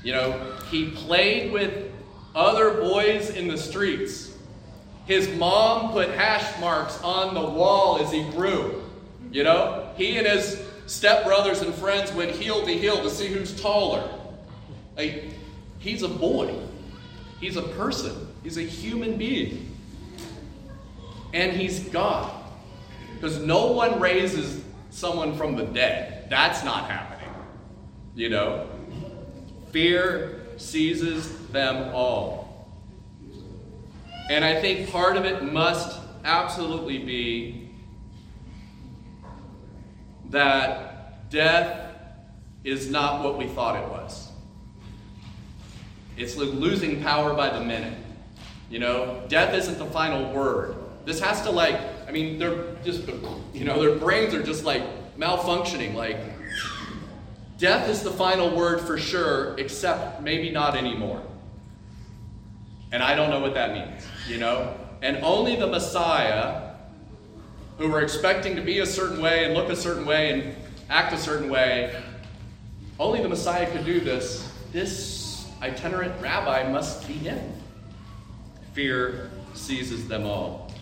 You 0.02 0.12
know, 0.12 0.56
he 0.70 0.90
played 0.90 1.52
with 1.52 1.92
other 2.34 2.80
boys 2.80 3.30
in 3.30 3.48
the 3.48 3.56
streets. 3.56 4.36
His 5.06 5.28
mom 5.36 5.92
put 5.92 6.10
hash 6.10 6.58
marks 6.60 7.00
on 7.02 7.34
the 7.34 7.40
wall 7.40 7.98
as 8.02 8.10
he 8.10 8.24
grew. 8.30 8.82
You 9.30 9.44
know, 9.44 9.88
he 9.96 10.18
and 10.18 10.26
his 10.26 10.56
stepbrothers 10.86 11.62
and 11.62 11.74
friends 11.74 12.12
went 12.12 12.32
heel 12.32 12.64
to 12.64 12.72
heel 12.72 13.02
to 13.02 13.10
see 13.10 13.28
who's 13.28 13.60
taller. 13.60 14.08
Like, 14.96 15.24
he's 15.78 16.02
a 16.02 16.08
boy. 16.08 16.54
He's 17.42 17.56
a 17.56 17.62
person, 17.62 18.28
he's 18.44 18.56
a 18.56 18.62
human 18.62 19.18
being. 19.18 19.76
And 21.34 21.56
he's 21.56 21.80
God. 21.88 22.30
Because 23.14 23.40
no 23.40 23.72
one 23.72 23.98
raises 23.98 24.62
someone 24.90 25.36
from 25.36 25.56
the 25.56 25.64
dead. 25.64 26.30
That's 26.30 26.62
not 26.62 26.88
happening. 26.88 27.28
You 28.14 28.30
know? 28.30 28.68
Fear 29.72 30.40
seizes 30.56 31.48
them 31.48 31.92
all. 31.92 32.68
And 34.30 34.44
I 34.44 34.60
think 34.60 34.92
part 34.92 35.16
of 35.16 35.24
it 35.24 35.42
must 35.42 35.98
absolutely 36.24 36.98
be 36.98 37.70
that 40.30 41.28
death 41.28 41.92
is 42.62 42.88
not 42.88 43.24
what 43.24 43.36
we 43.36 43.48
thought 43.48 43.82
it 43.82 43.88
was. 43.88 44.21
It's 46.16 46.36
losing 46.36 47.02
power 47.02 47.34
by 47.34 47.50
the 47.50 47.64
minute. 47.64 47.98
You 48.70 48.78
know, 48.78 49.22
death 49.28 49.54
isn't 49.54 49.78
the 49.78 49.86
final 49.86 50.32
word. 50.32 50.76
This 51.04 51.20
has 51.20 51.42
to 51.42 51.50
like, 51.50 51.78
I 52.06 52.10
mean, 52.10 52.38
they're 52.38 52.74
just, 52.84 53.08
you 53.52 53.64
know, 53.64 53.80
their 53.80 53.96
brains 53.96 54.34
are 54.34 54.42
just 54.42 54.64
like 54.64 54.82
malfunctioning. 55.16 55.94
Like, 55.94 56.18
death 57.58 57.88
is 57.88 58.02
the 58.02 58.10
final 58.10 58.54
word 58.56 58.80
for 58.80 58.98
sure, 58.98 59.58
except 59.58 60.22
maybe 60.22 60.50
not 60.50 60.76
anymore. 60.76 61.22
And 62.92 63.02
I 63.02 63.14
don't 63.14 63.30
know 63.30 63.40
what 63.40 63.54
that 63.54 63.72
means, 63.72 64.06
you 64.28 64.38
know? 64.38 64.76
And 65.00 65.16
only 65.18 65.56
the 65.56 65.66
Messiah, 65.66 66.74
who 67.78 67.88
were 67.88 68.02
expecting 68.02 68.54
to 68.56 68.62
be 68.62 68.80
a 68.80 68.86
certain 68.86 69.20
way 69.20 69.44
and 69.44 69.54
look 69.54 69.70
a 69.70 69.76
certain 69.76 70.04
way 70.04 70.30
and 70.30 70.54
act 70.88 71.12
a 71.12 71.18
certain 71.18 71.50
way, 71.50 72.00
only 72.98 73.22
the 73.22 73.28
Messiah 73.28 73.70
could 73.72 73.84
do 73.84 74.00
this. 74.00 74.52
This 74.72 75.21
itinerant 75.62 76.20
rabbi 76.20 76.68
must 76.70 77.06
be 77.06 77.14
him. 77.14 77.40
Fear 78.72 79.30
seizes 79.54 80.08
them 80.08 80.26
all. 80.26 80.72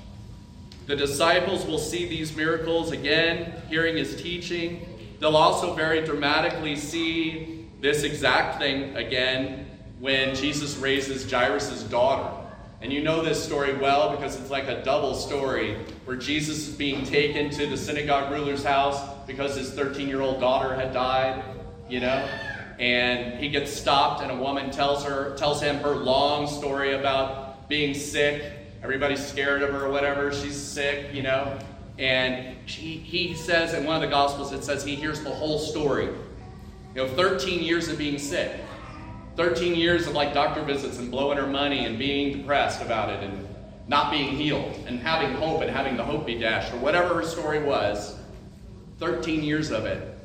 The 0.86 0.96
disciples 0.96 1.66
will 1.66 1.78
see 1.78 2.08
these 2.08 2.34
miracles 2.34 2.90
again, 2.90 3.52
hearing 3.68 3.96
his 3.96 4.20
teaching. 4.20 4.86
They'll 5.20 5.36
also 5.36 5.74
very 5.74 6.04
dramatically 6.04 6.74
see 6.74 7.68
this 7.80 8.02
exact 8.02 8.58
thing 8.58 8.96
again 8.96 9.66
when 10.00 10.34
Jesus 10.34 10.76
raises 10.78 11.30
Jairus' 11.30 11.82
daughter. 11.84 12.36
And 12.82 12.90
you 12.90 13.02
know 13.02 13.22
this 13.22 13.42
story 13.42 13.76
well 13.76 14.16
because 14.16 14.40
it's 14.40 14.50
like 14.50 14.66
a 14.66 14.82
double 14.82 15.14
story 15.14 15.76
where 16.06 16.16
Jesus 16.16 16.68
is 16.68 16.74
being 16.74 17.04
taken 17.04 17.50
to 17.50 17.66
the 17.66 17.76
synagogue 17.76 18.32
ruler's 18.32 18.64
house 18.64 18.98
because 19.26 19.54
his 19.56 19.70
13 19.72 20.08
year 20.08 20.22
old 20.22 20.40
daughter 20.40 20.74
had 20.74 20.94
died, 20.94 21.44
you 21.90 22.00
know? 22.00 22.26
And 22.80 23.38
he 23.38 23.48
gets 23.48 23.72
stopped, 23.72 24.22
and 24.22 24.32
a 24.32 24.36
woman 24.36 24.72
tells 24.72 25.04
her, 25.04 25.36
tells 25.36 25.62
him 25.62 25.76
her 25.76 25.94
long 25.94 26.48
story 26.48 26.94
about 26.94 27.68
being 27.68 27.94
sick 27.94 28.42
Everybody's 28.82 29.24
scared 29.24 29.62
of 29.62 29.70
her 29.70 29.86
or 29.86 29.90
whatever. 29.90 30.32
She's 30.32 30.56
sick, 30.56 31.12
you 31.12 31.22
know. 31.22 31.58
And 31.98 32.56
she, 32.64 32.96
he 32.96 33.34
says 33.34 33.74
in 33.74 33.84
one 33.84 33.96
of 33.96 34.00
the 34.00 34.08
Gospels, 34.08 34.52
it 34.52 34.64
says 34.64 34.82
he 34.82 34.94
hears 34.94 35.20
the 35.20 35.30
whole 35.30 35.58
story. 35.58 36.06
You 36.94 37.06
know, 37.06 37.08
13 37.08 37.62
years 37.62 37.88
of 37.88 37.98
being 37.98 38.18
sick. 38.18 38.58
13 39.36 39.74
years 39.74 40.06
of 40.06 40.14
like 40.14 40.32
doctor 40.32 40.62
visits 40.62 40.98
and 40.98 41.10
blowing 41.10 41.36
her 41.36 41.46
money 41.46 41.84
and 41.84 41.98
being 41.98 42.38
depressed 42.38 42.80
about 42.82 43.10
it 43.10 43.22
and 43.22 43.46
not 43.86 44.10
being 44.10 44.36
healed 44.36 44.74
and 44.86 44.98
having 44.98 45.32
hope 45.34 45.60
and 45.60 45.70
having 45.70 45.96
the 45.96 46.04
hope 46.04 46.26
be 46.26 46.38
dashed 46.38 46.72
or 46.72 46.78
whatever 46.78 47.14
her 47.14 47.22
story 47.22 47.62
was. 47.62 48.18
13 48.98 49.42
years 49.42 49.70
of 49.70 49.84
it. 49.84 50.16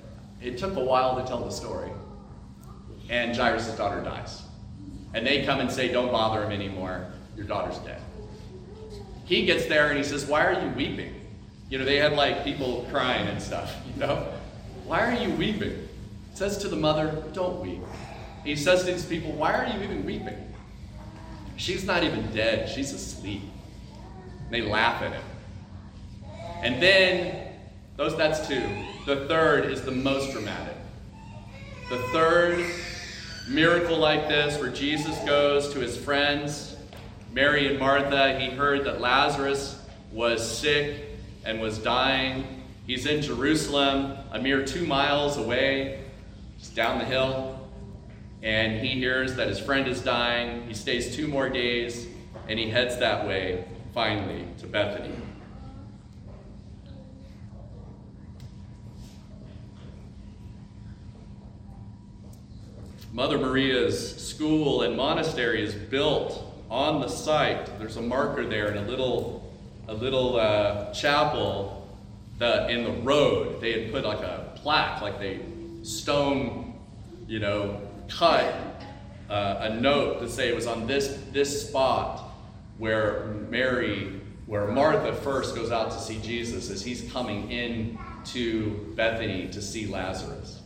It 0.41 0.57
took 0.57 0.75
a 0.75 0.83
while 0.83 1.21
to 1.21 1.27
tell 1.27 1.43
the 1.43 1.51
story. 1.51 1.91
And 3.09 3.35
Jairus' 3.35 3.75
daughter 3.77 4.01
dies. 4.01 4.41
And 5.13 5.25
they 5.25 5.45
come 5.45 5.59
and 5.59 5.71
say, 5.71 5.91
Don't 5.91 6.11
bother 6.11 6.43
him 6.43 6.51
anymore. 6.51 7.07
Your 7.35 7.45
daughter's 7.45 7.77
dead. 7.79 8.01
He 9.25 9.45
gets 9.45 9.65
there 9.65 9.89
and 9.89 9.97
he 9.97 10.03
says, 10.03 10.25
Why 10.25 10.45
are 10.45 10.61
you 10.61 10.69
weeping? 10.75 11.13
You 11.69 11.79
know, 11.79 11.85
they 11.85 11.97
had 11.97 12.13
like 12.13 12.43
people 12.43 12.87
crying 12.91 13.27
and 13.27 13.41
stuff, 13.41 13.75
you 13.93 13.99
know? 13.99 14.31
Why 14.85 15.01
are 15.01 15.23
you 15.23 15.33
weeping? 15.35 15.87
He 16.31 16.35
says 16.37 16.57
to 16.59 16.67
the 16.67 16.75
mother, 16.75 17.23
Don't 17.33 17.59
weep. 17.61 17.81
He 18.43 18.55
says 18.55 18.83
to 18.83 18.91
these 18.91 19.05
people, 19.05 19.31
Why 19.31 19.53
are 19.53 19.65
you 19.65 19.83
even 19.83 20.05
weeping? 20.05 20.53
She's 21.57 21.85
not 21.85 22.03
even 22.03 22.31
dead, 22.33 22.69
she's 22.69 22.91
asleep. 22.93 23.41
And 24.45 24.53
they 24.53 24.61
laugh 24.61 25.01
at 25.01 25.13
him. 25.13 25.23
And 26.61 26.81
then, 26.81 27.53
those 27.95 28.15
that's 28.17 28.47
two. 28.47 28.63
The 29.05 29.27
third 29.27 29.71
is 29.71 29.83
the 29.83 29.91
most 29.91 30.31
dramatic. 30.31 30.75
The 31.89 31.99
third 32.09 32.65
miracle 33.47 33.97
like 33.97 34.27
this, 34.27 34.59
where 34.59 34.71
Jesus 34.71 35.17
goes 35.19 35.73
to 35.73 35.79
his 35.79 35.97
friends 35.97 36.75
Mary 37.35 37.67
and 37.67 37.77
Martha, 37.77 38.39
he 38.39 38.49
heard 38.49 38.85
that 38.85 39.01
Lazarus 39.01 39.77
was 40.13 40.57
sick 40.57 41.01
and 41.43 41.59
was 41.59 41.77
dying. 41.77 42.63
He's 42.87 43.05
in 43.05 43.21
Jerusalem, 43.21 44.17
a 44.31 44.41
mere 44.41 44.65
two 44.65 44.87
miles 44.87 45.35
away, 45.35 45.99
just 46.57 46.77
down 46.77 46.97
the 46.97 47.03
hill. 47.03 47.59
And 48.41 48.79
he 48.79 48.91
hears 48.91 49.35
that 49.35 49.49
his 49.49 49.59
friend 49.59 49.85
is 49.85 49.99
dying. 49.99 50.65
He 50.65 50.73
stays 50.73 51.13
two 51.13 51.27
more 51.27 51.49
days 51.49 52.07
and 52.47 52.57
he 52.57 52.69
heads 52.69 52.97
that 52.99 53.27
way, 53.27 53.65
finally, 53.93 54.47
to 54.59 54.67
Bethany. 54.67 55.13
Mother 63.15 63.37
Maria's 63.37 64.13
school 64.17 64.81
and 64.81 64.97
monastery 64.97 65.63
is 65.63 65.73
built 65.73 66.43
on 66.69 66.99
the 66.99 67.07
site, 67.07 67.79
there's 67.79 67.95
a 67.95 68.01
marker 68.01 68.45
there 68.45 68.67
and 68.67 68.77
a 68.77 68.91
little, 68.91 69.55
a 69.87 69.93
little 69.93 70.35
uh, 70.35 70.93
chapel 70.93 71.87
that 72.39 72.69
in 72.69 72.83
the 72.83 72.91
road. 72.91 73.61
They 73.61 73.83
had 73.83 73.93
put 73.93 74.03
like 74.03 74.19
a 74.19 74.51
plaque, 74.57 75.01
like 75.01 75.17
they 75.17 75.39
stone, 75.83 76.73
you 77.25 77.39
know, 77.39 77.79
cut 78.09 78.53
uh, 79.29 79.59
a 79.61 79.69
note 79.69 80.19
to 80.19 80.29
say 80.29 80.49
it 80.49 80.55
was 80.55 80.67
on 80.67 80.85
this 80.85 81.17
this 81.31 81.69
spot 81.69 82.21
where 82.79 83.27
Mary, 83.49 84.19
where 84.45 84.67
Martha 84.67 85.13
first 85.13 85.55
goes 85.55 85.71
out 85.71 85.89
to 85.91 85.99
see 85.99 86.19
Jesus 86.19 86.69
as 86.69 86.83
he's 86.83 87.09
coming 87.13 87.49
in 87.49 87.97
to 88.25 88.93
Bethany 88.97 89.47
to 89.53 89.61
see 89.61 89.87
Lazarus. 89.87 90.59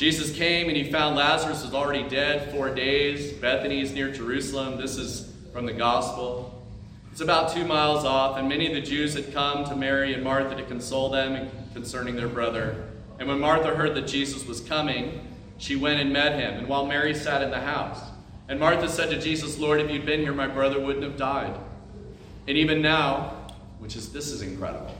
Jesus 0.00 0.34
came 0.34 0.68
and 0.68 0.76
he 0.78 0.90
found 0.90 1.14
Lazarus 1.14 1.62
was 1.62 1.74
already 1.74 2.08
dead 2.08 2.50
four 2.52 2.74
days. 2.74 3.34
Bethany 3.34 3.82
is 3.82 3.92
near 3.92 4.10
Jerusalem. 4.10 4.80
This 4.80 4.96
is 4.96 5.30
from 5.52 5.66
the 5.66 5.74
gospel. 5.74 6.64
It's 7.12 7.20
about 7.20 7.52
two 7.52 7.66
miles 7.66 8.06
off, 8.06 8.38
and 8.38 8.48
many 8.48 8.66
of 8.66 8.72
the 8.72 8.80
Jews 8.80 9.12
had 9.12 9.30
come 9.34 9.62
to 9.66 9.76
Mary 9.76 10.14
and 10.14 10.24
Martha 10.24 10.56
to 10.56 10.62
console 10.62 11.10
them 11.10 11.50
concerning 11.74 12.16
their 12.16 12.28
brother. 12.28 12.88
And 13.18 13.28
when 13.28 13.40
Martha 13.40 13.76
heard 13.76 13.94
that 13.94 14.06
Jesus 14.06 14.46
was 14.46 14.62
coming, 14.62 15.20
she 15.58 15.76
went 15.76 16.00
and 16.00 16.10
met 16.10 16.32
him, 16.32 16.54
and 16.54 16.66
while 16.66 16.86
Mary 16.86 17.14
sat 17.14 17.42
in 17.42 17.50
the 17.50 17.60
house. 17.60 18.00
And 18.48 18.58
Martha 18.58 18.88
said 18.88 19.10
to 19.10 19.20
Jesus, 19.20 19.58
Lord, 19.58 19.82
if 19.82 19.90
you'd 19.90 20.06
been 20.06 20.20
here, 20.20 20.32
my 20.32 20.48
brother 20.48 20.80
wouldn't 20.80 21.04
have 21.04 21.18
died. 21.18 21.60
And 22.48 22.56
even 22.56 22.80
now, 22.80 23.34
which 23.80 23.96
is 23.96 24.10
this 24.10 24.28
is 24.28 24.40
incredible. 24.40 24.94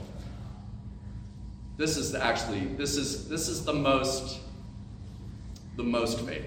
This 1.77 1.97
is 1.97 2.13
actually 2.13 2.67
this 2.75 2.97
is 2.97 3.27
this 3.27 3.47
is 3.47 3.65
the 3.65 3.73
most 3.73 4.41
the 5.75 5.83
most 5.83 6.21
faith. 6.21 6.45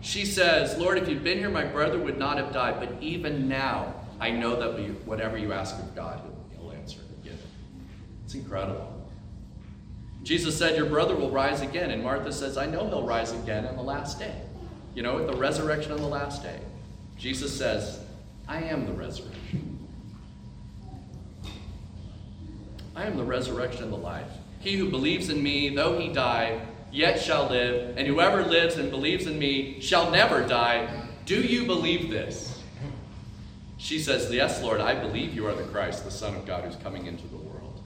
She 0.00 0.26
says, 0.26 0.76
Lord, 0.76 0.98
if 0.98 1.08
you'd 1.08 1.24
been 1.24 1.38
here, 1.38 1.48
my 1.48 1.64
brother 1.64 1.98
would 1.98 2.18
not 2.18 2.36
have 2.36 2.52
died. 2.52 2.78
But 2.78 3.02
even 3.02 3.48
now, 3.48 3.94
I 4.20 4.30
know 4.30 4.56
that 4.56 5.06
whatever 5.06 5.38
you 5.38 5.52
ask 5.52 5.78
of 5.78 5.94
God, 5.94 6.20
he'll, 6.52 6.72
answer 6.72 7.00
and 7.00 7.24
give 7.24 7.32
it. 7.32 7.46
It's 8.24 8.34
incredible. 8.34 8.90
Jesus 10.22 10.58
said, 10.58 10.76
Your 10.76 10.86
brother 10.86 11.14
will 11.14 11.30
rise 11.30 11.62
again. 11.62 11.90
And 11.90 12.02
Martha 12.02 12.32
says, 12.32 12.58
I 12.58 12.66
know 12.66 12.86
he'll 12.86 13.06
rise 13.06 13.32
again 13.32 13.66
on 13.66 13.76
the 13.76 13.82
last 13.82 14.18
day. 14.18 14.34
You 14.94 15.02
know, 15.02 15.18
at 15.18 15.26
the 15.26 15.36
resurrection 15.36 15.92
on 15.92 15.98
the 15.98 16.08
last 16.08 16.42
day. 16.42 16.60
Jesus 17.16 17.56
says, 17.56 18.00
I 18.46 18.62
am 18.62 18.86
the 18.86 18.92
resurrection. 18.92 19.78
I 22.94 23.06
am 23.06 23.16
the 23.16 23.24
resurrection 23.24 23.84
and 23.84 23.92
the 23.92 23.96
life. 23.96 24.30
He 24.60 24.76
who 24.76 24.90
believes 24.90 25.28
in 25.30 25.42
me, 25.42 25.74
though 25.74 25.98
he 25.98 26.08
die, 26.08 26.60
yet 26.94 27.20
shall 27.20 27.48
live, 27.48 27.98
and 27.98 28.06
whoever 28.06 28.44
lives 28.44 28.76
and 28.76 28.88
believes 28.88 29.26
in 29.26 29.36
me 29.36 29.80
shall 29.80 30.12
never 30.12 30.46
die. 30.46 30.88
Do 31.26 31.40
you 31.40 31.66
believe 31.66 32.08
this? 32.08 32.62
She 33.78 33.98
says, 33.98 34.32
Yes, 34.32 34.62
Lord, 34.62 34.80
I 34.80 34.94
believe 34.94 35.34
you 35.34 35.46
are 35.46 35.54
the 35.54 35.64
Christ, 35.64 36.04
the 36.04 36.10
Son 36.10 36.36
of 36.36 36.46
God 36.46 36.64
who's 36.64 36.76
coming 36.76 37.06
into 37.06 37.26
the 37.26 37.36
world. 37.36 37.82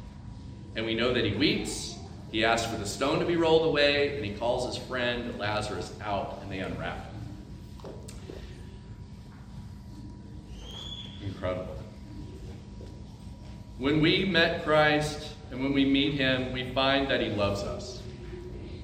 And 0.76 0.84
we 0.84 0.94
know 0.94 1.14
that 1.14 1.24
he 1.24 1.32
weeps. 1.32 1.96
He 2.30 2.44
asks 2.44 2.70
for 2.70 2.76
the 2.76 2.86
stone 2.86 3.18
to 3.20 3.24
be 3.24 3.36
rolled 3.36 3.66
away, 3.66 4.14
and 4.16 4.24
he 4.24 4.34
calls 4.34 4.66
his 4.66 4.84
friend 4.86 5.38
Lazarus 5.38 5.90
out, 6.02 6.40
and 6.42 6.52
they 6.52 6.58
unwrap 6.58 7.06
him. 7.06 7.92
Incredible. 11.24 11.76
When 13.78 14.02
we 14.02 14.26
met 14.26 14.64
Christ 14.64 15.32
and 15.50 15.62
when 15.62 15.72
we 15.72 15.86
meet 15.86 16.14
him, 16.14 16.52
we 16.52 16.70
find 16.72 17.08
that 17.10 17.22
he 17.22 17.30
loves 17.30 17.62
us 17.62 18.02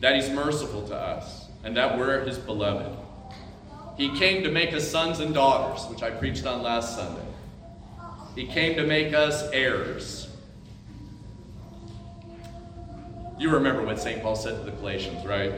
that 0.05 0.17
He's 0.17 0.29
merciful 0.29 0.87
to 0.87 0.95
us, 0.95 1.47
and 1.65 1.75
that 1.79 1.97
we're 1.97 2.23
His 2.27 2.37
beloved. 2.37 2.95
He 3.97 4.15
came 4.19 4.45
to 4.45 4.51
make 4.51 4.75
us 4.75 4.87
sons 4.87 5.19
and 5.19 5.33
daughters, 5.33 5.87
which 5.87 6.03
I 6.03 6.11
preached 6.11 6.45
on 6.45 6.61
last 6.61 6.95
Sunday. 6.95 7.25
He 8.35 8.47
came 8.47 8.77
to 8.77 8.87
make 8.87 9.15
us 9.15 9.49
heirs. 9.51 10.29
You 13.39 13.49
remember 13.49 13.83
what 13.83 13.99
St. 13.99 14.21
Paul 14.21 14.37
said 14.37 14.59
to 14.59 14.71
the 14.71 14.73
Galatians, 14.73 15.25
right? 15.25 15.55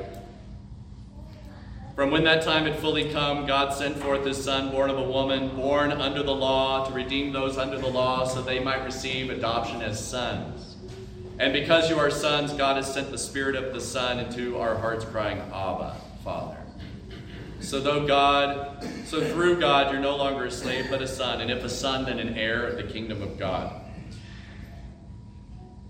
From 1.96 2.12
when 2.12 2.22
that 2.22 2.44
time 2.44 2.66
had 2.66 2.78
fully 2.78 3.10
come, 3.10 3.48
God 3.48 3.74
sent 3.74 3.96
forth 3.96 4.24
his 4.24 4.44
Son, 4.44 4.70
born 4.70 4.90
of 4.90 4.98
a 4.98 5.10
woman, 5.10 5.56
born 5.56 5.90
under 5.90 6.22
the 6.22 6.34
law, 6.34 6.86
to 6.86 6.92
redeem 6.92 7.32
those 7.32 7.58
under 7.58 7.80
the 7.80 7.88
law, 7.88 8.24
so 8.24 8.42
they 8.42 8.60
might 8.60 8.84
receive 8.84 9.28
adoption 9.28 9.82
as 9.82 9.98
sons. 10.08 10.65
And 11.38 11.52
because 11.52 11.90
you 11.90 11.98
are 11.98 12.10
sons, 12.10 12.52
God 12.54 12.76
has 12.76 12.92
sent 12.92 13.10
the 13.10 13.18
Spirit 13.18 13.56
of 13.56 13.74
the 13.74 13.80
Son 13.80 14.18
into 14.18 14.58
our 14.58 14.74
hearts, 14.74 15.04
crying, 15.04 15.38
Abba, 15.52 15.96
Father. 16.24 16.56
So 17.60 17.80
though 17.80 18.06
God, 18.06 18.86
so 19.06 19.22
through 19.32 19.60
God, 19.60 19.92
you're 19.92 20.00
no 20.00 20.16
longer 20.16 20.46
a 20.46 20.50
slave 20.50 20.86
but 20.88 21.02
a 21.02 21.08
son, 21.08 21.40
and 21.40 21.50
if 21.50 21.64
a 21.64 21.68
son, 21.68 22.04
then 22.04 22.18
an 22.18 22.34
heir 22.34 22.66
of 22.66 22.76
the 22.76 22.84
kingdom 22.84 23.22
of 23.22 23.38
God. 23.38 23.80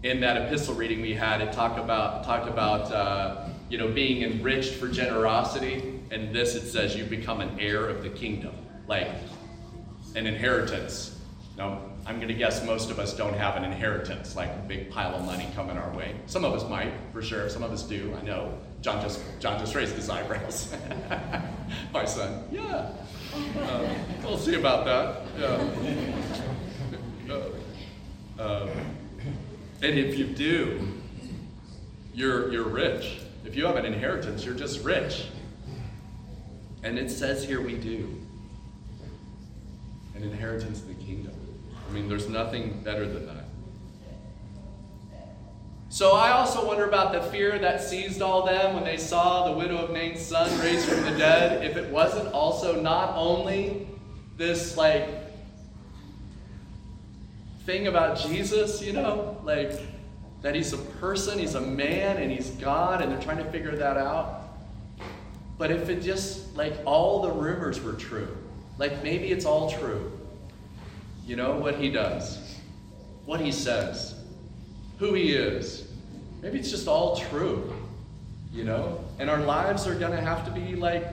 In 0.03 0.21
that 0.21 0.37
epistle 0.41 0.75
reading 0.75 1.01
we 1.01 1.13
had, 1.13 1.41
it 1.41 1.53
talked 1.53 1.79
about 1.79 2.25
talked 2.25 2.49
about 2.49 2.93
uh, 2.93 3.49
you 3.69 3.79
know 3.79 3.89
being 3.89 4.23
enriched 4.23 4.75
for 4.75 4.89
generosity, 4.89 6.01
and 6.11 6.35
this 6.35 6.55
it 6.55 6.71
says 6.71 6.97
you 6.97 7.05
become 7.05 7.41
an 7.41 7.59
heir 7.59 7.89
of 7.89 8.03
the 8.03 8.11
kingdom, 8.11 8.55
like 8.87 9.09
an 10.15 10.27
inheritance. 10.27 11.21
Now, 11.59 11.81
I'm 12.07 12.17
going 12.17 12.29
to 12.29 12.35
guess 12.35 12.65
most 12.65 12.91
of 12.91 13.01
us 13.01 13.17
don't 13.17 13.35
have 13.35 13.57
an 13.57 13.65
inheritance, 13.65 14.37
like 14.37 14.49
a 14.51 14.65
big 14.69 14.91
pile 14.91 15.17
of 15.17 15.25
money 15.25 15.49
coming 15.57 15.77
our 15.77 15.91
way. 15.91 16.15
Some 16.27 16.45
of 16.45 16.53
us 16.55 16.69
might, 16.71 16.93
for 17.13 17.21
sure. 17.21 17.49
Some 17.49 17.65
of 17.65 17.73
us 17.73 17.83
do. 17.83 18.17
I 18.17 18.23
know. 18.23 18.57
John 18.81 19.03
just 19.03 19.21
John 19.41 19.59
just 19.59 19.75
raised 19.75 19.97
his 19.97 20.09
eyebrows. 20.09 20.73
My 21.93 22.05
son. 22.05 22.45
Yeah. 22.53 22.93
Uh, 23.59 23.95
we'll 24.23 24.39
see 24.39 24.55
about 24.55 24.85
that. 24.85 25.23
Yeah. 25.37 27.35
Uh, 27.35 28.41
uh, 28.41 28.69
and 29.83 29.99
if 29.99 30.17
you 30.17 30.27
do, 30.27 30.87
you're 32.15 32.53
you're 32.53 32.69
rich. 32.69 33.19
If 33.45 33.57
you 33.57 33.67
have 33.67 33.77
an 33.77 33.85
inheritance, 33.85 34.45
you're 34.45 34.55
just 34.55 34.85
rich. 34.85 35.27
And 36.85 37.01
it 37.01 37.11
says 37.11 37.45
here 37.45 37.61
we 37.61 37.75
do. 37.75 38.23
An 40.15 40.23
inheritance 40.23 40.83
in 40.83 40.89
the 40.89 41.05
kingdom. 41.05 41.46
I 41.89 41.93
mean, 41.93 42.09
there's 42.09 42.29
nothing 42.29 42.81
better 42.83 43.07
than 43.07 43.27
that. 43.27 43.45
So 45.89 46.13
I 46.13 46.33
also 46.33 46.67
wonder 46.67 46.85
about 46.85 47.13
the 47.13 47.23
fear 47.31 47.59
that 47.59 47.83
seized 47.83 48.21
all 48.21 48.45
them 48.45 48.75
when 48.75 48.85
they 48.85 48.97
saw 48.97 49.51
the 49.51 49.57
widow 49.57 49.79
of 49.79 49.93
Nain's 49.93 50.21
son 50.21 50.47
raised 50.61 50.87
from 50.87 51.03
the 51.03 51.17
dead. 51.17 51.65
If 51.65 51.77
it 51.77 51.91
wasn't 51.91 52.33
also 52.35 52.81
not 52.81 53.15
only 53.17 53.89
this 54.37 54.77
like 54.77 55.09
thing 57.65 57.87
about 57.87 58.19
Jesus, 58.19 58.83
you 58.83 58.93
know, 58.93 59.41
like 59.45 59.73
that 60.43 60.55
he's 60.55 60.73
a 60.73 60.79
person, 60.79 61.39
he's 61.39 61.55
a 61.55 61.61
man, 61.61 62.19
and 62.19 62.31
he's 62.31 62.51
God, 62.51 63.01
and 63.01 63.11
they're 63.11 63.23
trying 63.23 63.39
to 63.39 63.51
figure 63.51 63.77
that 63.77 63.97
out. 63.97 64.43
But 65.57 65.71
if 65.71 65.89
it 65.89 66.03
just 66.03 66.55
like 66.57 66.75
all 66.85 67.23
the 67.23 67.31
rumors 67.31 67.81
were 67.81 67.95
true, 67.95 68.37
like 68.77 69.03
maybe 69.03 69.29
it's 69.29 69.45
all 69.45 69.71
true. 69.71 70.13
You 71.27 71.35
know 71.35 71.57
what 71.57 71.75
he 71.75 71.91
does, 71.91 72.57
what 73.25 73.41
he 73.41 73.51
says, 73.51 74.15
who 75.01 75.13
he 75.13 75.33
is. 75.33 75.89
Maybe 76.41 76.61
it's 76.61 76.71
just 76.71 76.87
all 76.87 77.17
true, 77.17 77.75
you 78.53 78.63
know? 78.63 79.05
And 79.19 79.29
our 79.29 79.41
lives 79.41 79.89
are 79.89 79.99
going 79.99 80.13
to 80.13 80.21
have 80.21 80.45
to 80.45 80.53
be 80.53 80.77
like 80.77 81.05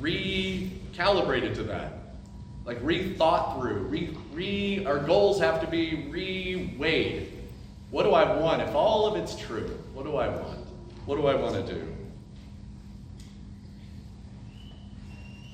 recalibrated 0.00 1.56
to 1.56 1.64
that. 1.64 1.92
Like 2.64 2.80
rethought 2.80 3.58
through. 3.58 3.82
Re, 3.84 4.16
re, 4.32 4.84
our 4.86 5.00
goals 5.00 5.40
have 5.40 5.60
to 5.62 5.66
be 5.66 6.06
reweighed. 6.08 7.30
What 7.90 8.04
do 8.04 8.10
I 8.10 8.38
want? 8.38 8.62
If 8.62 8.74
all 8.76 9.06
of 9.06 9.16
it's 9.16 9.34
true, 9.34 9.76
what 9.92 10.04
do 10.04 10.16
I 10.16 10.28
want? 10.28 10.58
What 11.04 11.16
do 11.16 11.26
I 11.26 11.34
want 11.34 11.54
to 11.54 11.74
do? 11.74 11.97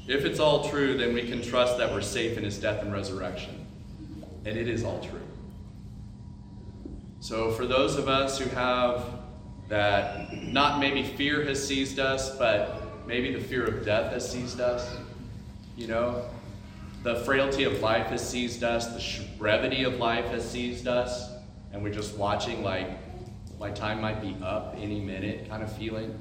If 0.06 0.24
it's 0.24 0.38
all 0.38 0.68
true, 0.68 0.96
then 0.98 1.14
we 1.14 1.22
can 1.22 1.40
trust 1.40 1.78
that 1.78 1.90
we're 1.90 2.02
safe 2.02 2.36
in 2.36 2.44
his 2.44 2.58
death 2.58 2.82
and 2.82 2.92
resurrection. 2.92 3.66
And 4.44 4.56
it 4.58 4.68
is 4.68 4.84
all 4.84 5.00
true. 5.00 5.20
So, 7.20 7.52
for 7.52 7.66
those 7.66 7.96
of 7.96 8.06
us 8.06 8.38
who 8.38 8.50
have 8.50 9.02
that, 9.68 10.44
not 10.44 10.78
maybe 10.78 11.02
fear 11.02 11.42
has 11.44 11.66
seized 11.66 11.98
us, 11.98 12.36
but 12.36 13.06
maybe 13.06 13.32
the 13.32 13.40
fear 13.40 13.64
of 13.64 13.84
death 13.84 14.12
has 14.12 14.30
seized 14.30 14.60
us, 14.60 14.94
you 15.74 15.86
know, 15.86 16.26
the 17.02 17.16
frailty 17.24 17.64
of 17.64 17.80
life 17.80 18.06
has 18.08 18.26
seized 18.26 18.62
us, 18.62 18.88
the 18.88 19.24
brevity 19.38 19.84
of 19.84 19.96
life 19.96 20.26
has 20.26 20.48
seized 20.48 20.86
us, 20.86 21.30
and 21.72 21.82
we're 21.82 21.92
just 21.92 22.16
watching 22.16 22.62
like 22.62 22.90
my 23.58 23.70
time 23.70 24.00
might 24.00 24.20
be 24.20 24.36
up 24.42 24.74
any 24.78 25.00
minute 25.00 25.48
kind 25.48 25.62
of 25.62 25.72
feeling. 25.76 26.18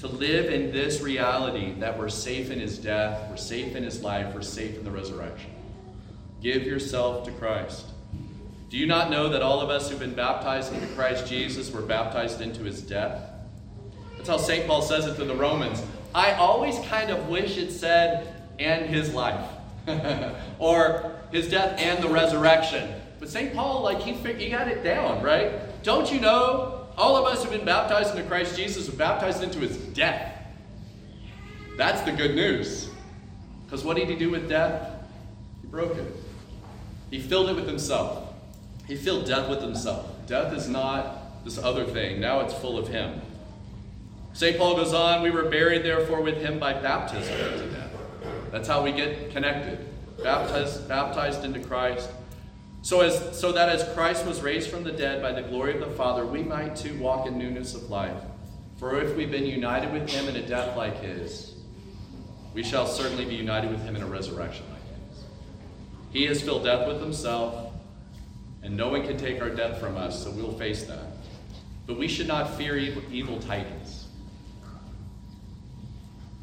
To 0.00 0.08
live 0.08 0.50
in 0.50 0.72
this 0.72 1.02
reality 1.02 1.74
that 1.80 1.98
we're 1.98 2.08
safe 2.08 2.50
in 2.50 2.58
his 2.58 2.78
death, 2.78 3.28
we're 3.28 3.36
safe 3.36 3.76
in 3.76 3.82
his 3.82 4.02
life, 4.02 4.34
we're 4.34 4.40
safe 4.40 4.78
in 4.78 4.82
the 4.82 4.90
resurrection. 4.90 5.50
Give 6.40 6.62
yourself 6.62 7.26
to 7.26 7.32
Christ. 7.32 7.84
Do 8.70 8.78
you 8.78 8.86
not 8.86 9.10
know 9.10 9.28
that 9.28 9.42
all 9.42 9.60
of 9.60 9.68
us 9.68 9.90
who've 9.90 9.98
been 9.98 10.14
baptized 10.14 10.72
into 10.72 10.86
Christ 10.94 11.26
Jesus 11.26 11.70
were 11.70 11.82
baptized 11.82 12.40
into 12.40 12.62
his 12.62 12.80
death? 12.80 13.30
That's 14.16 14.30
how 14.30 14.38
St. 14.38 14.66
Paul 14.66 14.80
says 14.80 15.04
it 15.04 15.16
to 15.16 15.24
the 15.26 15.34
Romans. 15.34 15.82
I 16.14 16.32
always 16.32 16.78
kind 16.86 17.10
of 17.10 17.28
wish 17.28 17.58
it 17.58 17.70
said, 17.70 18.48
and 18.58 18.86
his 18.86 19.12
life, 19.12 19.50
or 20.58 21.12
his 21.30 21.50
death 21.50 21.78
and 21.78 22.02
the 22.02 22.08
resurrection. 22.08 22.90
But 23.18 23.28
St. 23.28 23.54
Paul, 23.54 23.82
like, 23.82 24.00
he, 24.00 24.12
he 24.12 24.48
got 24.48 24.66
it 24.66 24.82
down, 24.82 25.22
right? 25.22 25.82
Don't 25.82 26.10
you 26.10 26.20
know 26.20 26.79
all 27.00 27.16
of 27.16 27.24
us 27.24 27.42
who've 27.42 27.52
been 27.52 27.64
baptized 27.64 28.14
into 28.14 28.28
Christ 28.28 28.56
Jesus 28.56 28.88
were 28.88 28.96
baptized 28.96 29.42
into 29.42 29.58
his 29.60 29.76
death? 29.76 30.36
That's 31.78 32.02
the 32.02 32.12
good 32.12 32.34
news. 32.34 32.90
Because 33.64 33.82
what 33.84 33.96
did 33.96 34.08
he 34.08 34.16
do 34.16 34.30
with 34.30 34.50
death? 34.50 34.92
He 35.62 35.66
broke 35.68 35.96
it, 35.96 36.12
he 37.10 37.18
filled 37.18 37.48
it 37.48 37.56
with 37.56 37.66
himself. 37.66 38.34
He 38.86 38.96
filled 38.96 39.24
death 39.24 39.48
with 39.48 39.62
himself. 39.62 40.26
Death 40.26 40.52
is 40.52 40.68
not 40.68 41.44
this 41.44 41.58
other 41.58 41.86
thing. 41.86 42.20
Now 42.20 42.40
it's 42.40 42.52
full 42.54 42.76
of 42.76 42.88
him. 42.88 43.20
St. 44.32 44.58
Paul 44.58 44.76
goes 44.76 44.92
on, 44.92 45.22
we 45.22 45.30
were 45.30 45.44
buried 45.44 45.84
therefore 45.84 46.20
with 46.20 46.38
him 46.38 46.58
by 46.58 46.72
baptism 46.72 47.34
into 47.34 47.66
death. 47.70 47.90
That's 48.50 48.68
how 48.68 48.82
we 48.82 48.92
get 48.92 49.30
connected. 49.30 49.88
Baptized, 50.22 50.88
baptized 50.88 51.44
into 51.44 51.60
Christ. 51.60 52.10
So, 52.82 53.02
as, 53.02 53.38
so 53.38 53.52
that 53.52 53.68
as 53.68 53.92
Christ 53.94 54.24
was 54.24 54.40
raised 54.40 54.70
from 54.70 54.84
the 54.84 54.92
dead 54.92 55.20
by 55.20 55.32
the 55.32 55.42
glory 55.42 55.74
of 55.74 55.80
the 55.80 55.94
Father, 55.94 56.24
we 56.24 56.42
might 56.42 56.76
too 56.76 56.98
walk 56.98 57.26
in 57.26 57.36
newness 57.38 57.74
of 57.74 57.90
life. 57.90 58.22
For 58.78 59.00
if 59.00 59.14
we've 59.16 59.30
been 59.30 59.46
united 59.46 59.92
with 59.92 60.08
him 60.08 60.28
in 60.28 60.36
a 60.36 60.46
death 60.46 60.76
like 60.76 61.00
his, 61.02 61.54
we 62.54 62.62
shall 62.62 62.86
certainly 62.86 63.26
be 63.26 63.34
united 63.34 63.70
with 63.70 63.82
him 63.84 63.96
in 63.96 64.02
a 64.02 64.06
resurrection 64.06 64.64
like 64.72 64.82
his. 65.10 65.24
He 66.12 66.24
has 66.24 66.40
filled 66.40 66.64
death 66.64 66.88
with 66.88 67.00
himself 67.00 67.70
and 68.62 68.76
no 68.76 68.90
one 68.90 69.06
can 69.06 69.16
take 69.16 69.40
our 69.40 69.50
death 69.50 69.78
from 69.78 69.96
us, 69.96 70.22
so 70.22 70.30
we'll 70.30 70.52
face 70.52 70.84
that. 70.84 71.04
But 71.86 71.98
we 71.98 72.08
should 72.08 72.28
not 72.28 72.56
fear 72.56 72.76
evil, 72.76 73.02
evil 73.10 73.40
titans. 73.40 74.06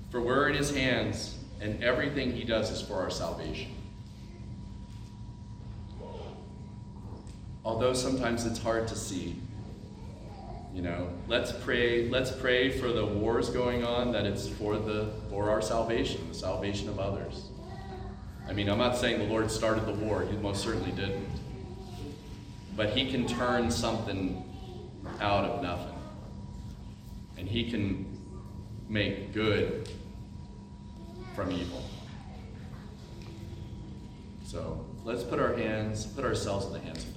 For 0.10 0.22
we're 0.22 0.50
in 0.50 0.56
his 0.56 0.76
hands, 0.76 1.36
and 1.62 1.84
everything 1.84 2.32
he 2.32 2.44
does 2.44 2.72
is 2.72 2.82
for 2.82 2.96
our 2.96 3.10
salvation. 3.10 3.72
Although 7.68 7.94
sometimes 7.94 8.46
it's 8.46 8.60
hard 8.60 8.88
to 8.88 8.96
see. 8.96 9.36
You 10.74 10.82
know, 10.82 11.10
let's 11.28 11.52
pray, 11.52 12.08
let's 12.10 12.32
pray 12.32 12.70
for 12.70 12.92
the 12.92 13.06
wars 13.06 13.50
going 13.50 13.84
on 13.84 14.12
that 14.12 14.26
it's 14.26 14.48
for 14.48 14.78
the 14.78 15.12
for 15.30 15.50
our 15.50 15.62
salvation, 15.62 16.28
the 16.30 16.36
salvation 16.36 16.90
of 16.90 17.00
others. 17.00 17.50
I 18.48 18.54
mean, 18.54 18.70
I'm 18.70 18.78
not 18.78 18.96
saying 18.98 19.20
the 19.20 19.26
Lord 19.26 19.52
started 19.52 19.86
the 19.86 19.94
war, 19.94 20.26
he 20.26 20.38
most 20.38 20.64
certainly 20.64 20.92
didn't 20.92 21.28
but 22.78 22.92
he 22.92 23.10
can 23.10 23.28
turn 23.28 23.72
something 23.72 24.44
out 25.20 25.44
of 25.44 25.64
nothing. 25.64 25.96
And 27.38 27.50
he 27.50 27.70
can 27.70 28.06
make 28.88 29.34
good 29.34 29.90
from 31.36 31.52
evil. 31.52 31.84
So 34.46 34.86
let's 35.04 35.24
put 35.24 35.40
our 35.40 35.56
hands, 35.56 36.06
put 36.06 36.24
ourselves 36.24 36.68
in 36.68 36.74
the 36.74 36.80
hands 36.80 37.04
of 37.04 37.17